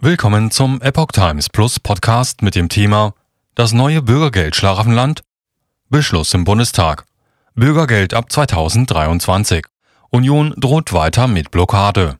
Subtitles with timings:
[0.00, 3.14] Willkommen zum Epoch Times Plus Podcast mit dem Thema
[3.56, 5.24] Das neue Bürgergeld Schlaraffenland?
[5.88, 7.04] Beschluss im Bundestag.
[7.56, 9.66] Bürgergeld ab 2023.
[10.10, 12.16] Union droht weiter mit Blockade.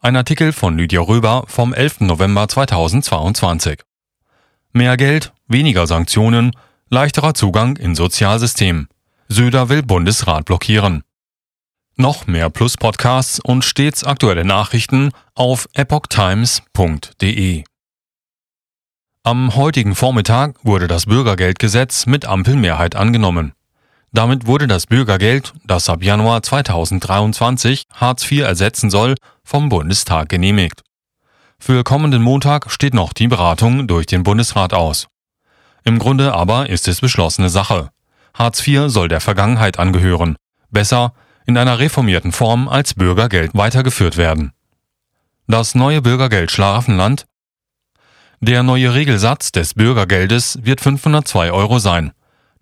[0.00, 2.00] Ein Artikel von Lydia Röber vom 11.
[2.00, 3.84] November 2022.
[4.72, 6.56] Mehr Geld, weniger Sanktionen,
[6.88, 8.88] leichterer Zugang in Sozialsystem.
[9.28, 11.04] Söder will Bundesrat blockieren.
[11.98, 17.64] Noch mehr Plus-Podcasts und stets aktuelle Nachrichten auf epochtimes.de.
[19.22, 23.54] Am heutigen Vormittag wurde das Bürgergeldgesetz mit Ampelmehrheit angenommen.
[24.12, 30.82] Damit wurde das Bürgergeld, das ab Januar 2023 Hartz IV ersetzen soll, vom Bundestag genehmigt.
[31.58, 35.08] Für kommenden Montag steht noch die Beratung durch den Bundesrat aus.
[35.82, 37.88] Im Grunde aber ist es beschlossene Sache.
[38.34, 40.36] Hartz IV soll der Vergangenheit angehören.
[40.70, 41.14] Besser,
[41.46, 44.52] in einer reformierten Form als Bürgergeld weitergeführt werden.
[45.46, 47.26] Das neue Bürgergeld Schlaraffenland
[48.40, 52.12] Der neue Regelsatz des Bürgergeldes wird 502 Euro sein.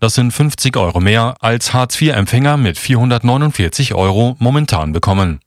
[0.00, 5.40] Das sind 50 Euro mehr, als Hartz-IV-Empfänger mit 449 Euro momentan bekommen.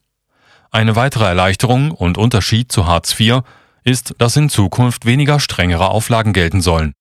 [0.72, 3.42] Eine weitere Erleichterung und Unterschied zu Hartz IV
[3.84, 6.92] ist, dass in Zukunft weniger strengere Auflagen gelten sollen.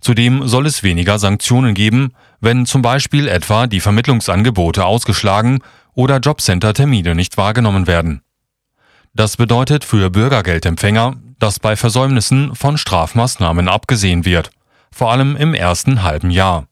[0.00, 5.58] Zudem soll es weniger Sanktionen geben, wenn zum Beispiel etwa die Vermittlungsangebote ausgeschlagen
[5.98, 8.22] oder Jobcenter-Termine nicht wahrgenommen werden.
[9.14, 14.50] Das bedeutet für Bürgergeldempfänger, dass bei Versäumnissen von Strafmaßnahmen abgesehen wird,
[14.92, 16.68] vor allem im ersten halben Jahr.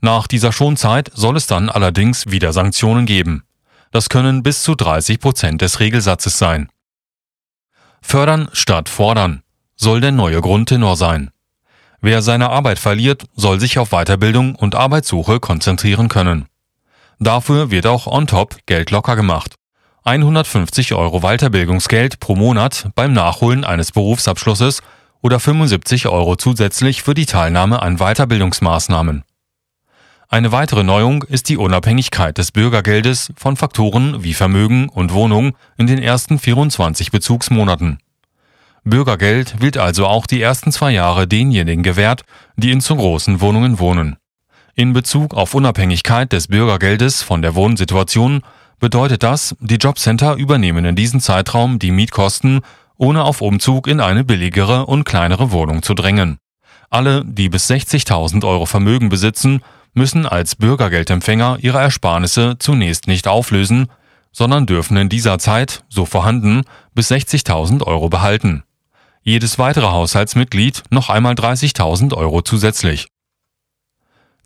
[0.00, 3.44] Nach dieser Schonzeit soll es dann allerdings wieder Sanktionen geben.
[3.90, 6.70] Das können bis zu 30 Prozent des Regelsatzes sein.
[8.00, 9.42] Fördern statt fordern
[9.74, 11.30] soll der neue Grundtenor sein.
[12.00, 16.46] Wer seine Arbeit verliert, soll sich auf Weiterbildung und Arbeitssuche konzentrieren können.
[17.18, 19.54] Dafür wird auch on top Geld locker gemacht.
[20.04, 24.82] 150 Euro Weiterbildungsgeld pro Monat beim Nachholen eines Berufsabschlusses
[25.22, 29.24] oder 75 Euro zusätzlich für die Teilnahme an Weiterbildungsmaßnahmen.
[30.28, 35.86] Eine weitere Neuung ist die Unabhängigkeit des Bürgergeldes von Faktoren wie Vermögen und Wohnung in
[35.86, 37.98] den ersten 24 Bezugsmonaten.
[38.84, 42.22] Bürgergeld wird also auch die ersten zwei Jahre denjenigen gewährt,
[42.56, 44.16] die in zu großen Wohnungen wohnen.
[44.78, 48.42] In Bezug auf Unabhängigkeit des Bürgergeldes von der Wohnsituation
[48.78, 52.60] bedeutet das, die Jobcenter übernehmen in diesem Zeitraum die Mietkosten,
[52.98, 56.36] ohne auf Umzug in eine billigere und kleinere Wohnung zu drängen.
[56.90, 59.62] Alle, die bis 60.000 Euro Vermögen besitzen,
[59.94, 63.86] müssen als Bürgergeldempfänger ihre Ersparnisse zunächst nicht auflösen,
[64.30, 66.64] sondern dürfen in dieser Zeit, so vorhanden,
[66.94, 68.62] bis 60.000 Euro behalten.
[69.22, 73.08] Jedes weitere Haushaltsmitglied noch einmal 30.000 Euro zusätzlich.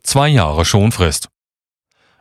[0.02, 1.28] Zwei Jahre Schonfrist.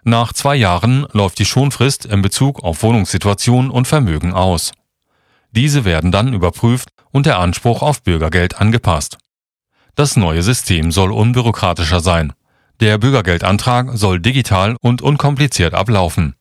[0.04, 4.74] Nach zwei Jahren läuft die Schonfrist in Bezug auf Wohnungssituation und Vermögen aus.
[5.52, 9.18] Diese werden dann überprüft und der Anspruch auf Bürgergeld angepasst.
[9.96, 12.34] Das neue System soll unbürokratischer sein.
[12.80, 16.36] Der Bürgergeldantrag soll digital und unkompliziert ablaufen.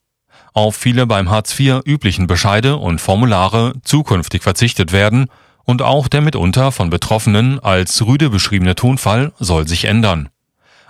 [0.54, 5.26] Auf viele beim Hartz IV üblichen Bescheide und Formulare zukünftig verzichtet werden
[5.64, 10.28] und auch der mitunter von Betroffenen als rüde beschriebene Tonfall soll sich ändern.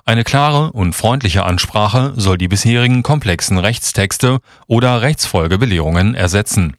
[0.09, 6.79] Eine klare und freundliche Ansprache soll die bisherigen komplexen Rechtstexte oder Rechtsfolgebelehrungen ersetzen.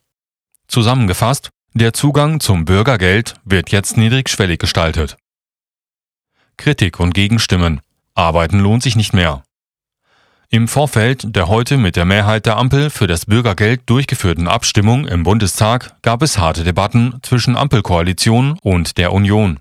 [0.68, 5.16] Zusammengefasst, der Zugang zum Bürgergeld wird jetzt niedrigschwellig gestaltet.
[6.58, 7.82] Kritik und Gegenstimmen.
[8.16, 9.44] Arbeiten lohnt sich nicht mehr.
[10.50, 15.22] Im Vorfeld der heute mit der Mehrheit der Ampel für das Bürgergeld durchgeführten Abstimmung im
[15.22, 19.60] Bundestag gab es harte Debatten zwischen Ampelkoalition und der Union.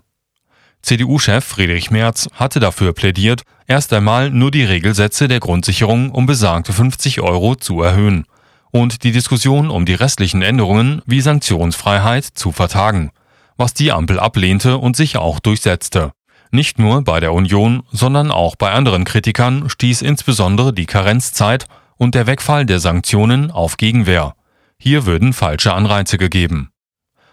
[0.83, 6.73] CDU-Chef Friedrich Merz hatte dafür plädiert, erst einmal nur die Regelsätze der Grundsicherung um besagte
[6.73, 8.25] 50 Euro zu erhöhen
[8.71, 13.11] und die Diskussion um die restlichen Änderungen wie Sanktionsfreiheit zu vertagen,
[13.57, 16.13] was die Ampel ablehnte und sich auch durchsetzte.
[16.51, 21.67] Nicht nur bei der Union, sondern auch bei anderen Kritikern stieß insbesondere die Karenzzeit
[21.97, 24.35] und der Wegfall der Sanktionen auf Gegenwehr.
[24.79, 26.71] Hier würden falsche Anreize gegeben.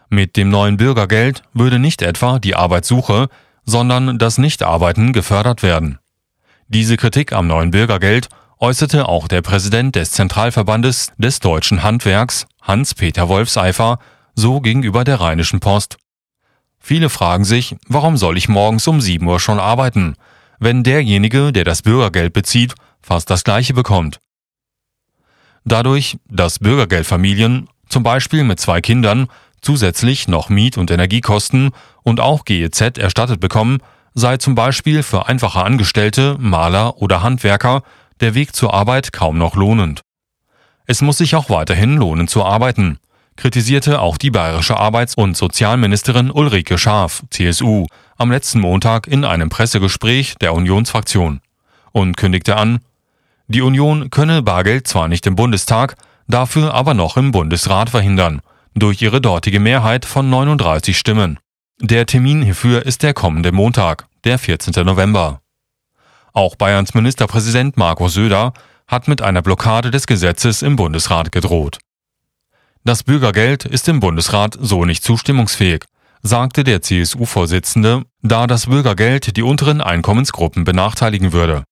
[0.10, 3.28] Mit dem neuen Bürgergeld würde nicht etwa die Arbeitssuche,
[3.66, 6.00] sondern das Nichtarbeiten gefördert werden.
[6.68, 8.30] Diese Kritik am neuen Bürgergeld
[8.60, 14.00] äußerte auch der Präsident des Zentralverbandes des deutschen Handwerks, Hans-Peter Wolfseifer,
[14.36, 15.98] so gegenüber der Rheinischen Post.
[16.80, 20.16] Viele fragen sich, warum soll ich morgens um 7 Uhr schon arbeiten,
[20.60, 24.20] wenn derjenige, der das Bürgergeld bezieht, fast das gleiche bekommt.
[25.64, 29.28] Dadurch, dass Bürgergeldfamilien, zum Beispiel mit zwei Kindern,
[29.66, 31.72] zusätzlich noch Miet- und Energiekosten
[32.04, 33.80] und auch GEZ erstattet bekommen,
[34.14, 37.82] sei zum Beispiel für einfache Angestellte, Maler oder Handwerker
[38.22, 40.02] der Weg zur Arbeit kaum noch lohnend.
[40.86, 43.00] Es muss sich auch weiterhin lohnen zu arbeiten.
[43.38, 49.50] kritisierte auch die bayerische Arbeits- und Sozialministerin Ulrike Schaaf, CSU, am letzten Montag in einem
[49.50, 51.42] Pressegespräch der Unionsfraktion
[51.92, 52.80] und kündigte an,
[53.48, 55.96] die Union könne Bargeld zwar nicht im Bundestag,
[56.28, 58.42] dafür aber noch im Bundesrat verhindern,
[58.76, 61.40] durch ihre dortige Mehrheit von 39 Stimmen.
[61.80, 64.86] Der Termin hierfür ist der kommende Montag, der 14.
[64.86, 65.42] November.
[66.34, 68.54] Auch Bayerns Ministerpräsident Marco Söder
[68.88, 71.80] hat mit einer Blockade des Gesetzes im Bundesrat gedroht.
[72.84, 75.86] Das Bürgergeld ist im Bundesrat so nicht zustimmungsfähig,
[76.22, 81.64] sagte der CSU-Vorsitzende, da das Bürgergeld die unteren Einkommensgruppen benachteiligen würde.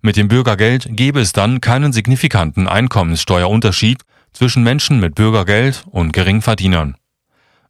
[0.00, 4.02] Mit dem Bürgergeld gäbe es dann keinen signifikanten Einkommenssteuerunterschied
[4.32, 6.96] zwischen Menschen mit Bürgergeld und Geringverdienern.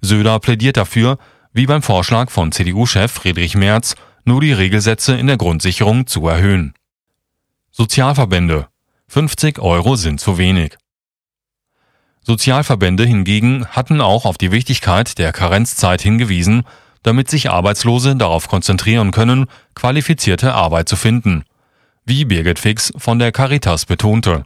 [0.01, 1.19] Söder plädiert dafür,
[1.53, 3.95] wie beim Vorschlag von CDU-Chef Friedrich Merz,
[4.25, 6.75] nur die Regelsätze in der Grundsicherung zu erhöhen.
[7.71, 8.69] Sozialverbände
[9.09, 10.77] 50 Euro sind zu wenig.
[12.23, 16.65] Sozialverbände hingegen hatten auch auf die Wichtigkeit der Karenzzeit hingewiesen,
[17.03, 21.45] damit sich Arbeitslose darauf konzentrieren können, qualifizierte Arbeit zu finden,
[22.05, 24.45] wie Birgit Fix von der Caritas betonte.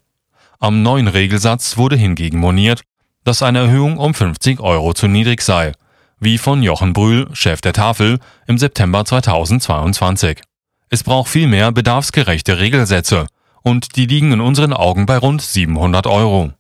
[0.62, 2.82] Am neuen Regelsatz wurde hingegen moniert,
[3.24, 5.72] dass eine Erhöhung um 50 Euro zu niedrig sei,
[6.20, 10.40] wie von Jochen Brühl, Chef der Tafel, im September 2022.
[10.88, 13.26] Es braucht vielmehr bedarfsgerechte Regelsätze
[13.62, 16.52] und die liegen in unseren Augen bei rund 700 Euro.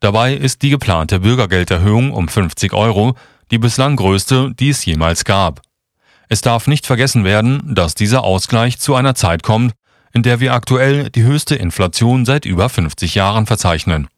[0.00, 3.14] Dabei ist die geplante Bürgergelderhöhung um 50 Euro
[3.52, 5.62] die bislang größte, die es jemals gab.
[6.28, 9.72] Es darf nicht vergessen werden, dass dieser Ausgleich zu einer Zeit kommt,
[10.12, 14.08] in der wir aktuell die höchste Inflation seit über 50 Jahren verzeichnen.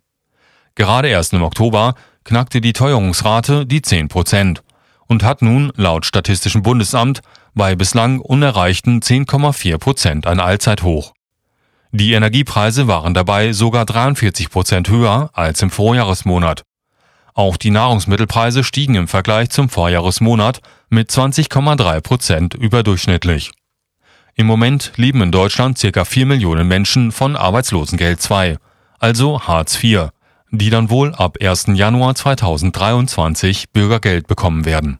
[0.75, 1.95] Gerade erst im Oktober
[2.25, 4.63] knackte die Teuerungsrate die 10 Prozent
[5.07, 7.21] und hat nun laut Statistischem Bundesamt
[7.55, 11.13] bei bislang unerreichten 10,4 Prozent ein Allzeithoch.
[11.93, 16.63] Die Energiepreise waren dabei sogar 43 Prozent höher als im Vorjahresmonat.
[17.35, 23.53] Auch die Nahrungsmittelpreise stiegen im Vergleich zum Vorjahresmonat mit 20,3 Prozent überdurchschnittlich.
[24.37, 28.57] Im Moment leben in Deutschland circa 4 Millionen Menschen von Arbeitslosengeld II,
[28.99, 30.09] also Hartz IV,
[30.51, 31.67] die dann wohl ab 1.
[31.75, 34.99] Januar 2023 Bürgergeld bekommen werden